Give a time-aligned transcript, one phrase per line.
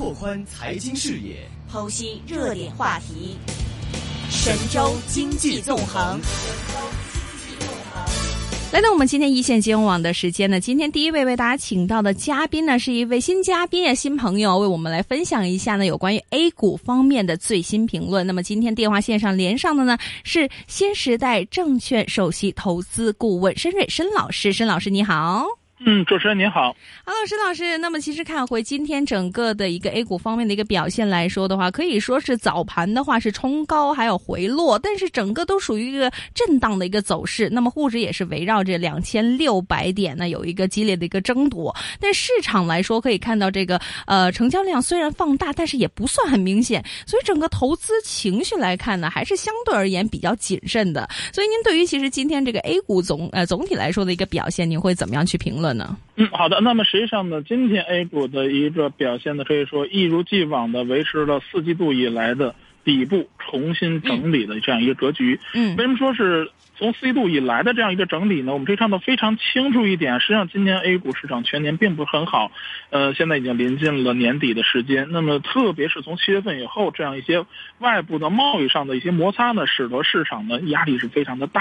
[0.00, 3.36] 拓宽财经视野，剖析热点话题，
[4.30, 6.18] 神州经济纵横。
[8.72, 18.26] 来到我们今天一线金融网的时间呢，今天第一位为大家请到的嘉宾呢，是一位新嘉宾啊，新朋友，为我们来分享一下呢有关于 A 股方面的最新评论。
[18.26, 25.59] 那么今天电话线上连上的呢是新时代证券首席投资顾问申瑞申老师，申老师你好。
[25.82, 26.76] 嗯，主持人您好
[27.06, 27.78] ，Hello，申老师。
[27.78, 37.48] 那么其实看回今天整个的一个 A 股方面的一个表现来说的话，可以说是早盘的话是冲高还有回落，但是整个都属于一个震荡的一个走势。
[37.50, 41.74] 那么沪指也是围绕着两千六百点呢有一个激烈的一个争夺。
[41.98, 46.84] 但市场来说可以看到这个呃成交量虽然放大，但是也不算很明显。
[47.06, 51.08] 所以整个投资情绪来看呢，还是相对而言比较谨慎的。
[51.32, 55.69] 所以您对于其实今天这个 A 股总呃总体来说的一个表现，您会怎么样去评论？
[56.16, 56.60] 嗯，好的。
[56.60, 65.38] 那么实际上呢，今天 A 股的一个表现呢，可以说一如既往的维持了四季度以来的底部重新整理的这样一个格局。
[65.54, 66.50] 嗯，为什么说是？
[66.80, 70.18] 从四季度以来的这样一个整理呢，我们可以看到非常清楚一点。
[70.18, 72.50] 实际上，今年 A 股市场全年并不是很好，
[72.88, 75.06] 呃，现在已经临近了年底的时间。
[75.10, 77.44] 那么，特别是从七月份以后，这样一些
[77.80, 81.60] 外部的贸易上的一些摩擦呢，使得市场的压力是非常的大。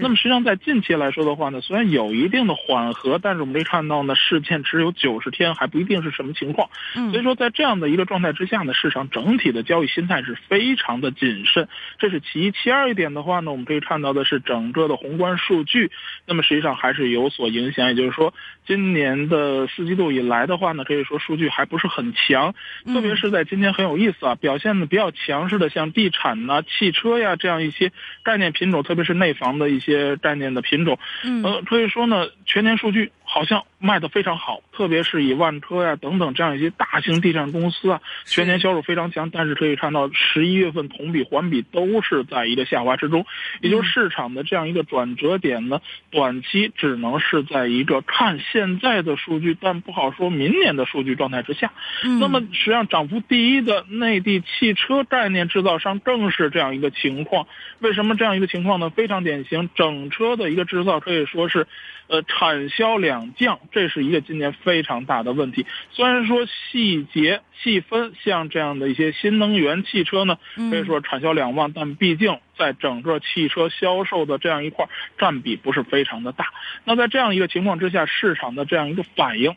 [0.00, 6.70] 那么，实际上在近期来说的话呢，虽然有一定的缓和，但是我们可以看到呢，事件只有九十天，还不一定是什么情况。
[6.96, 12.50] 嗯所以说，在这样的一个状态之下呢，市场整体的交易心态是非常的谨慎，这是其一。
[12.50, 14.54] 其二一点的话呢，我们可以看到的是整。
[14.64, 15.90] 整个的宏观数据，
[16.26, 17.88] 那么实际上还是有所影响。
[17.88, 18.32] 也就是说，
[18.66, 22.54] 今年的四季度以来的话呢，可以说数据还不是很强。
[22.86, 30.98] 特别是在今天很有意思啊，表现的比较强势的，像地产呐、汽车呀这样一些概念品种，特别是内房的一些概念的品种。
[31.42, 33.10] 呃，可以说呢，全年数据。
[33.34, 39.28] 好像卖的非常好，特别是以万科呀等等这样一些大型地产公司啊，全年销售非常强。
[39.30, 43.26] 但是可以看到，十一月份同比环比都是在一个下滑之中，
[43.60, 45.80] 也就是市场的这样一个转折点呢，
[46.12, 51.72] 短期只能是在一个看现在的数据，但不好说明年的数据状态之下。
[52.20, 57.48] 那么实际上涨幅第一的内地汽车概念制造商正是这样一个情况。
[57.80, 58.90] 为什么这样一个情况呢？
[58.90, 61.66] 非常典型，整车的一个制造可以说是。
[62.06, 65.64] 呃，产销两降，这是一个今年非常大的问题。
[65.90, 70.38] 虽然说细节细分，像这样的一些新能源汽车呢，
[70.70, 76.46] 可以说产销两旺，但毕竟在整个汽车销售的这样一块占比不是非常的大。
[76.84, 79.54] 那在这样一个情况之下，市场的这样一个反应。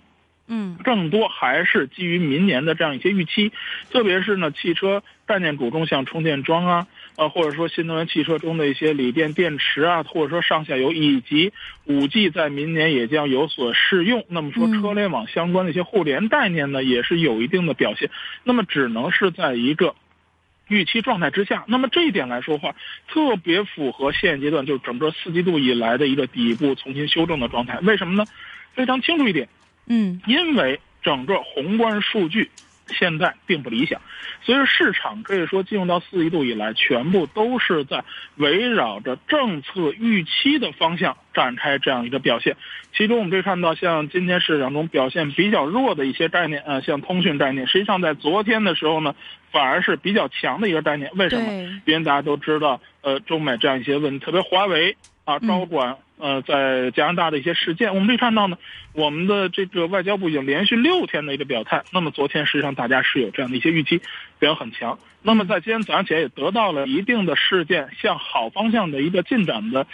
[0.49, 3.51] 嗯，更多还是基于明年的这样一些预期，
[3.91, 11.51] 特别是呢，汽车概念股中像充电桩啊，呃，或者说新能源汽车中的一些锂电电池啊，或者说上下游以及
[11.85, 14.23] 五 G 在明年也将有所适用。
[14.29, 18.11] 那么说，车联网相关的一些互联概念呢，也是有一定的表现。
[18.43, 19.95] 那么只能是在一个
[20.67, 21.65] 预期状态之下。
[21.67, 22.75] 那么这一点来说话，
[23.07, 27.79] 特别符合现阶段就是整个四季度以来的一个底部重新修正的状态。
[27.79, 28.25] 为什么呢？
[28.75, 29.49] 非常清楚一点。
[29.87, 32.51] 嗯，因为整个宏观数据
[32.89, 34.01] 现在并不理想，
[34.41, 38.03] 所以市场可以说进入到四季度以来，全部都是在
[38.35, 42.55] 围绕着政策预期的方向展开这样一个表现。
[42.95, 49.15] 其中我们可以看到，像今天市场中表现比较弱的一些概念，呃，像通讯概念，实际上在昨天的时候呢，
[49.51, 51.11] 反而是比较强的一个概念。
[51.15, 51.51] 为什么？
[51.85, 54.95] 因为大家都知道，呃，中美这样一些问题，特别华为
[55.25, 55.97] 啊，高管。
[56.19, 58.57] 呃，在加拿大的一些事件，我们可以看到呢，
[58.93, 61.83] 我们的这个外交部已经连续六天的一个表态。
[61.91, 64.01] 那么昨天实际上大家是有这样的一些预期，
[64.39, 64.97] 表现很强。
[65.21, 69.85] 那么在今天早上起来也得到了一定的事件向好方向的一个进展的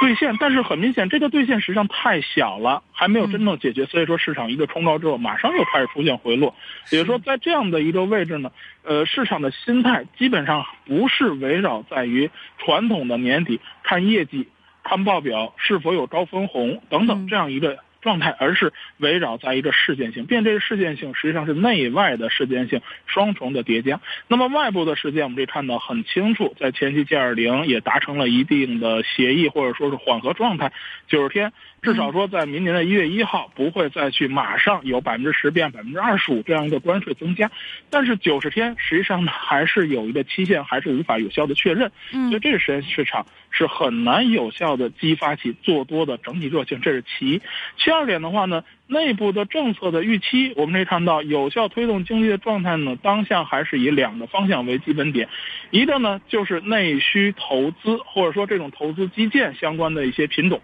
[0.00, 3.86] 兑现，但是很明显这个兑现实际上太小了，还没有真正解决。
[3.86, 6.54] 所以说市场一个冲高之后，马上又开始出现回落。
[6.92, 8.52] 也就是说，在这样的一个位置呢，
[8.84, 14.48] 呃，市场的心态基本上不是围绕在于传统的年底看业绩。
[14.84, 23.98] 看报表是否有高分红等等这样一个状态，而是围绕在一个事件性，并这个事件性实际上是内外的事件性双重的叠加。
[24.28, 30.70] 那么外部的事件，我们可以看到很清楚，在前期 G 二零也达成了一定的协议，或者说是缓和状态，
[31.08, 31.52] 九十天。
[31.84, 37.50] 至少说，在明年的一月一号不会再去马上有百分之十变百分之二十五这样一个关税增加，
[37.90, 41.92] 但是九十天实际上呢还是有一个期限，还是无法有效的确认。
[42.14, 47.42] 嗯，所以这个时间市场是很难有效的激发起做多的整体热情，这是其一。
[47.76, 55.28] 其二点的话呢，内部的政策的预期，我们可以看到有效推动经济的状态呢，当下还是以两个方向为基本点，
[55.70, 60.62] 一个呢就是内需投资或者说这种投资基建相关的一些品种。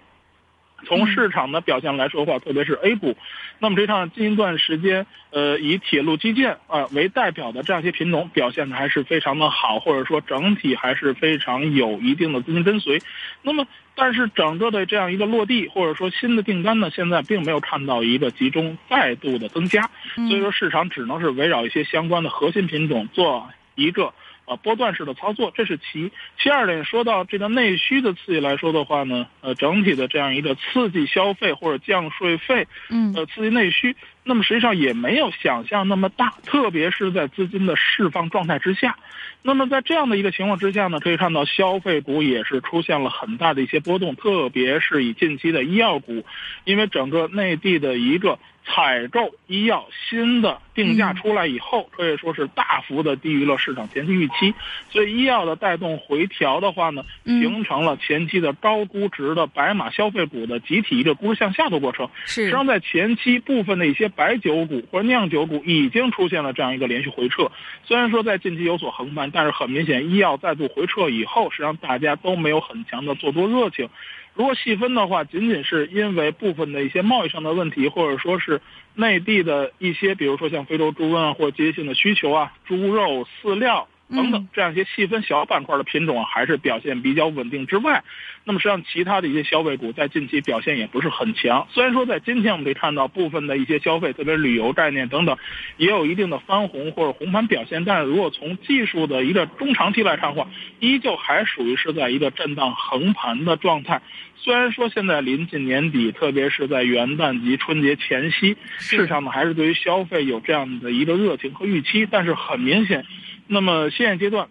[0.86, 3.16] 从市场的表现来说的话，特别是 A 股，
[3.58, 13.00] 那么这场近一段时间，呃，以铁路基建啊为代表的这样一些品种表现的还是非常的好，或者说整体还是非常有一定的资金跟随。
[13.42, 24.12] 那么，但是整个的这样一个落地或者说新的订单呢，现在并没有看到一个集中再度的增加，所以说市场只能是围绕一些相关的核心品种做一个。
[24.50, 26.84] 啊，波段式的操作，这是其其二点。
[26.84, 33.94] 说到这个内需的刺激来说的话呢，呃，整体的这样一个刺激消费或者降税费，嗯，呃，刺激内需，
[34.24, 38.96] 那么实际上也没有想象那么大，特别是在资金的释放状态之下。
[39.42, 46.24] 那么在这样的一个情况之下呢，可以看到消费股也是出现了很大的一些波动，特别是以近期的医药股，
[46.64, 48.40] 因为整个内地的一个。
[48.72, 54.54] 采购医药新的定价出来以后，可以说是大幅的低于了市场前期预期，
[54.90, 62.08] 所以医药的带动回调的话呢，形成了前期的高估值的白马消费股的集体一个估值向下的过程。
[62.24, 67.50] 是，实际上在前期部分的一些白酒股或者酿酒股已经出现了这样一个连续回撤，
[67.84, 73.88] 虽然说在近期有所横盘，但是很明显医药再度回撤以后，实际上大家都没有很强的做多热情。
[74.34, 78.60] 如果细分的话，仅仅是因为部分的一些贸易上的问题，或者说是
[78.94, 83.88] 内地的一些，比如说像非洲猪瘟啊，或者季节性的需求啊，猪肉、饲料。
[84.14, 88.02] 等等，这样一些细分小板块的品种啊，还是表现比较稳定之外，
[88.44, 91.66] 那么实际上其他的一些消费股在近期表现也不是很强。
[91.70, 95.36] 虽然说在今天我们可以看到部分的一些消费，特别旅游概念等等，
[95.76, 104.02] 也有一定的翻红或者红盘表现，但是如果从技术的一个中长期来看的话，依旧还属于是在一个震荡横盘的状态。
[104.36, 113.04] 虽然说现在临近年底，特别是在元旦及春节前夕，市场呢还是对于消费有这样的一个热情和预期，但是很明显。
[113.52, 114.46] 那么现阶段，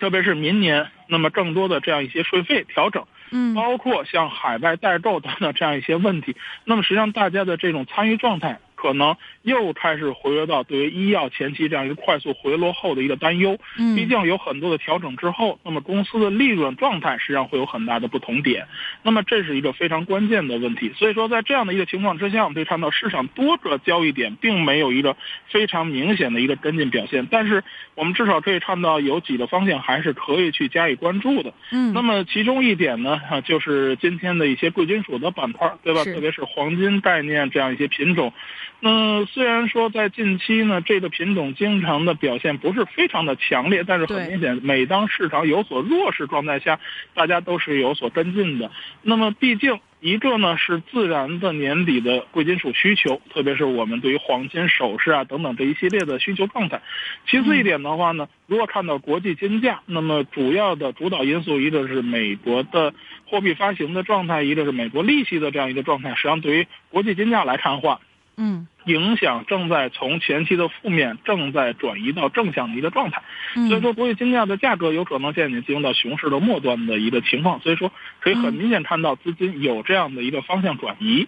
[0.00, 6.34] 特别是明年，那么更多的这样一些税费调整，嗯，包括像海外代购等等这样一些问题，
[6.64, 8.58] 那么实际上大家的这种参与状态。
[8.80, 13.58] 可能又开始回落到对于医药前期这样一个快速回落后的一个担忧。
[13.76, 18.66] 嗯，毕竟有很多的调整之后，那么公司的利润状态实际上会有很大的不同点。
[19.02, 20.92] 那么这是一个非常关键的问题。
[20.96, 25.16] 所以说，在这样的一个情况之下，我们可以看到市场多个交易点并没有一个
[25.48, 27.26] 非常明显的一个跟进表现。
[27.28, 27.64] 但是
[27.96, 31.52] 我们至少可以看到有几个方向还是可以去加以关注的。
[31.72, 36.04] 嗯，那么其中一点呢，就是今天的一些贵金属的板块，对吧？
[36.04, 38.32] 特别是黄金概念这样一些品种。
[38.80, 46.78] 那虽然说在近期呢，这个品种经常的表现不是非常的强烈，但是很明显，每当市场有所弱势状态下，
[47.12, 48.70] 大家都是有所跟进的。
[49.02, 56.80] 那么，毕竟一个呢是自然的年底的贵金属需求，特别是我们对于黄金首饰啊等等这一系列的需求状态。
[57.26, 62.94] 其次一点的话呢，如果看到国际金价，那么主要的主导因素一个是美国的
[63.26, 66.10] 货币发行的状态，一个是美国利息的这样一个状态。
[66.10, 67.98] 实际上，对于国际金价来看的话，
[68.40, 73.20] 嗯，影响正在从前期的负面正在转移到正向的一个状态，
[73.68, 77.90] 所以说国际金价的价格有可能现在进入到熊市的末端的一个情况，所以说
[78.20, 81.26] 可以很明显看到资金有这样的一个方向转移，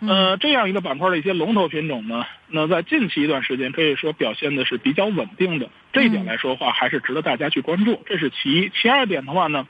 [0.00, 8.72] 呃，这样一个板块的一些龙头品种呢，那在近期一段时间可以说表现的是比较稳定的，这一点来说的话还是值得大家去关注，这是其一。
[8.74, 9.68] 其二点的话呢，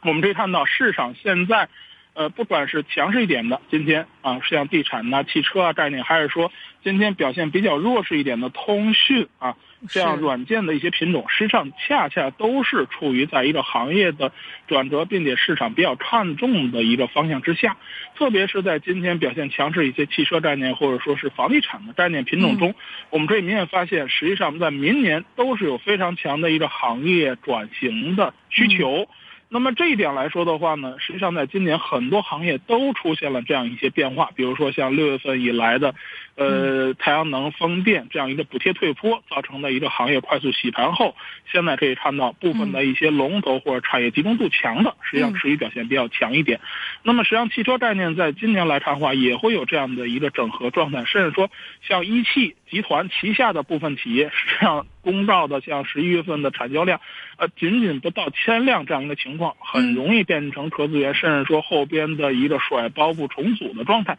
[0.00, 1.68] 我们可以看到市场现在。
[2.14, 6.52] 呃，不管是强势一点的，今天啊，像地产呐、汽车啊概念，还是说
[6.82, 9.56] 今天表现比较弱势一点的通讯啊，
[9.88, 14.30] 这样软件的一些品种，实际上恰恰都是处于在一个行业的
[14.68, 17.76] 转折，并且市场比较看重的一个方向之下。
[18.14, 22.76] 特别是在今天表现强势一些汽车概念或者说是房地产的概念品种中，
[23.10, 29.08] 我们可以明显发现，实际上在明年都是有非常强的一个行业转型的需求。
[29.54, 35.94] 那么这一点来说的话呢，实际上在今年很多行业都出现了这样一些变化，比如说像六月份以来的，
[36.34, 41.14] 呃，太阳能、风电这样一个补贴退坡造成的一个行业快速洗盘后，
[41.52, 46.58] 现在可以看到部分的一些龙头或者产业集中度强的，实际上持续表现比较强一点。
[47.04, 51.48] 那么实际上汽车概念在今年来看的话，也会有这样的一个整合状态，甚至说
[51.80, 57.00] 像一汽集团旗下的部分企业，实际上公告的像十一月份的产销量，
[57.36, 59.43] 呃，仅仅不到千辆这样一个情况。
[59.58, 64.18] 很容易变成壳资源，甚至说后边的一个甩包不重组的状态。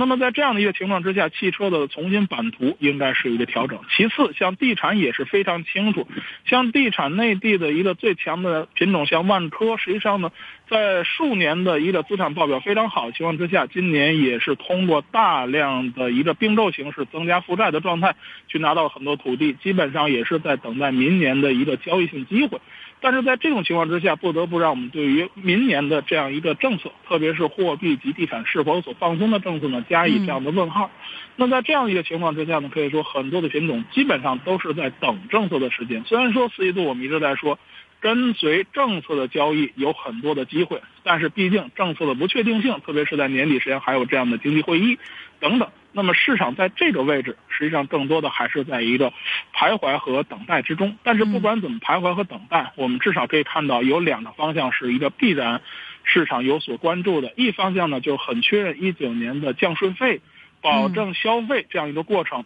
[0.00, 3.80] 那么在这样的一个情况之下，汽车的重新版图应该是一个调整。
[3.90, 6.06] 其次，像地产也是非常清楚，
[6.44, 10.30] 像地产内地的一个最强的品种，像万科，实际上呢，
[10.70, 18.14] 在数年的一个资产报表非常好的情况之下，今年也是通过大量的一个并购形式增加负债的状态，
[18.46, 22.60] 去拿到很多土地，基本上也是在等待明年的一个交易性机会。
[23.00, 30.90] 但是在这种情况之下，不得不让我们对于明年的这样一个政策，特别是货币及地产是否有所放松的政策呢，加以这样的问号。
[31.36, 36.02] 那在这样一个情况之下呢，可以说很多的品种基本上都是在等政策的时间。
[36.04, 37.58] 虽然说四季度我们一直在说，
[38.00, 44.98] 跟随政策的交易有很多的机会，但是毕竟政策的不确定性，特别是在年底时间还有这样的经济会议
[45.38, 45.68] 等等。
[45.98, 49.12] 那么市场在这个位置，实际上更多的还是在一个
[49.52, 50.96] 徘徊和等待之中。
[51.02, 55.60] 但是不管怎么徘徊和等待，我们至少可以看到有两个方向是一个必然
[56.04, 57.32] 市场有所关注的。
[57.34, 60.20] 一方向呢，就很确认一九年的降税费、
[60.60, 62.44] 保证消费这样一个过程，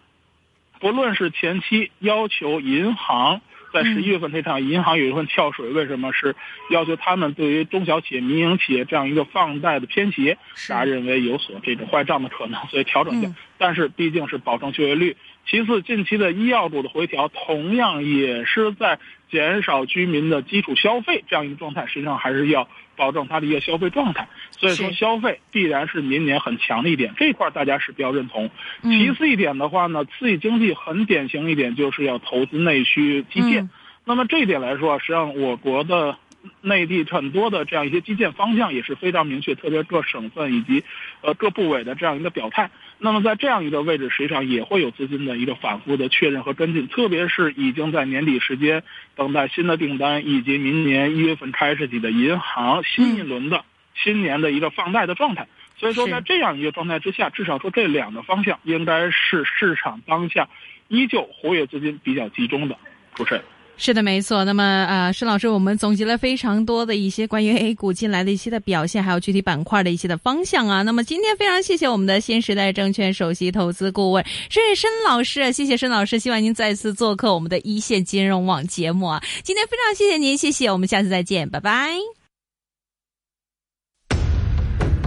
[0.83, 3.41] 不论是前期要求银行。
[3.73, 6.37] 在十一月份那场银行有一份跳水，为什么是
[6.69, 10.37] 要求他们对于中小企业、民营企业这样一个放贷的偏斜，
[10.69, 13.33] 大家认为有所这种坏账的可能，所以调整一下。
[13.57, 15.17] 但是毕竟是保证就业率。
[15.47, 18.99] 其次，近期的医药股的回调，同样也是在
[19.31, 24.29] 减少居民的基础消费这样一个状态，实际上还是要保证它的一个消费状态。
[24.53, 28.51] 所以说，消费必然是明年很强的一点，这一块大家是比较认同。
[28.83, 33.69] 其次一点的话呢，刺激经济很典型一点就是要投资内需基建。
[34.05, 36.17] 那么这一点来说，实际上我国的。
[36.61, 40.85] 内地很多的这样一些基建方向也是非常明确，特别各省份以及
[41.21, 42.71] 呃各部委的这样一个表态。
[42.99, 48.83] 那么在这样一个位置，实际上也会有资金的一个反复的确认和跟进，特别是已经在年底时间
[49.17, 55.49] 等待新的订单，以及明年一月份开始起的银行新一轮的新年的一个放贷的状态。
[55.77, 60.49] 所以说，在这样一个状态之下，至少说这两个方向应该是市场当下
[60.87, 62.77] 依旧活跃资金比较集中的。
[63.15, 63.43] 主持人。
[63.77, 64.45] 是的，没错。
[64.45, 70.83] 那么，呃，申老师，我们总结了非常多的一些关于 A 股近来的一些的表现，还有具体板块的一些的方向啊。
[70.83, 79.21] 那么，今天非常谢谢我们的新时代证券首席投资顾问申申老师，谢谢申老师，希望您再次做客我们的一线金融网节目啊。
[79.43, 82.22] 今天非常谢谢您，谢谢，我们下次再见，拜拜。